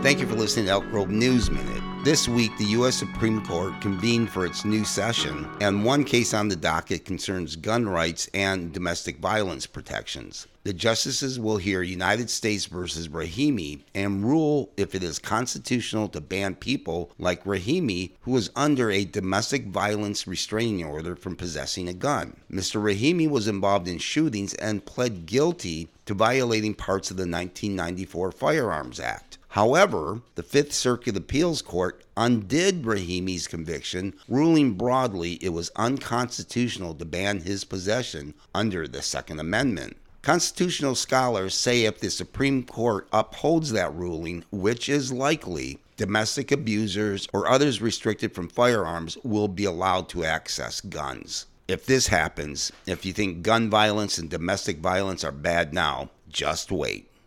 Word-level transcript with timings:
Thank 0.00 0.20
you 0.20 0.28
for 0.28 0.36
listening 0.36 0.66
to 0.66 0.70
Elk 0.70 0.88
Grove 0.90 1.10
News 1.10 1.50
Minute. 1.50 1.82
This 2.04 2.28
week, 2.28 2.56
the 2.56 2.66
U.S. 2.66 2.94
Supreme 2.94 3.44
Court 3.44 3.80
convened 3.80 4.30
for 4.30 4.46
its 4.46 4.64
new 4.64 4.84
session, 4.84 5.44
and 5.60 5.84
one 5.84 6.04
case 6.04 6.32
on 6.32 6.46
the 6.46 6.54
docket 6.54 7.04
concerns 7.04 7.56
gun 7.56 7.88
rights 7.88 8.30
and 8.32 8.72
domestic 8.72 9.18
violence 9.18 9.66
protections. 9.66 10.46
The 10.62 10.72
justices 10.72 11.40
will 11.40 11.56
hear 11.56 11.82
United 11.82 12.30
States 12.30 12.66
versus 12.66 13.08
Rahimi 13.08 13.80
and 13.92 14.24
rule 14.24 14.70
if 14.76 14.94
it 14.94 15.02
is 15.02 15.18
constitutional 15.18 16.08
to 16.10 16.20
ban 16.20 16.54
people 16.54 17.10
like 17.18 17.42
Rahimi, 17.42 18.12
who 18.20 18.36
is 18.36 18.52
under 18.54 18.92
a 18.92 19.04
domestic 19.04 19.66
violence 19.66 20.28
restraining 20.28 20.84
order 20.84 21.16
from 21.16 21.34
possessing 21.34 21.88
a 21.88 21.92
gun. 21.92 22.36
Mr. 22.50 22.80
Rahimi 22.80 23.28
was 23.28 23.48
involved 23.48 23.88
in 23.88 23.98
shootings 23.98 24.54
and 24.54 24.86
pled 24.86 25.26
guilty 25.26 25.88
to 26.06 26.14
violating 26.14 26.72
parts 26.72 27.10
of 27.10 27.16
the 27.16 27.22
1994 27.22 28.30
Firearms 28.30 29.00
Act. 29.00 29.27
However, 29.52 30.20
the 30.34 30.42
Fifth 30.42 30.74
Circuit 30.74 31.16
Appeals 31.16 31.62
Court 31.62 32.04
undid 32.16 32.82
Rahimi's 32.82 33.46
conviction, 33.46 34.14
ruling 34.28 34.74
broadly 34.74 35.34
it 35.40 35.48
was 35.50 35.70
unconstitutional 35.74 36.94
to 36.94 37.04
ban 37.06 37.40
his 37.40 37.64
possession 37.64 38.34
under 38.54 38.86
the 38.86 39.00
Second 39.00 39.40
Amendment. 39.40 39.96
Constitutional 40.20 40.94
scholars 40.94 41.54
say 41.54 41.84
if 41.84 41.98
the 41.98 42.10
Supreme 42.10 42.62
Court 42.62 43.08
upholds 43.10 43.70
that 43.72 43.94
ruling, 43.94 44.44
which 44.50 44.88
is 44.88 45.12
likely, 45.12 45.78
domestic 45.96 46.52
abusers 46.52 47.26
or 47.32 47.48
others 47.48 47.80
restricted 47.80 48.34
from 48.34 48.48
firearms 48.48 49.16
will 49.24 49.48
be 49.48 49.64
allowed 49.64 50.10
to 50.10 50.24
access 50.24 50.82
guns. 50.82 51.46
If 51.66 51.86
this 51.86 52.08
happens, 52.08 52.70
if 52.86 53.06
you 53.06 53.12
think 53.14 53.42
gun 53.42 53.70
violence 53.70 54.18
and 54.18 54.28
domestic 54.28 54.78
violence 54.78 55.24
are 55.24 55.32
bad 55.32 55.72
now, 55.72 56.10
just 56.28 56.70
wait. 56.70 57.10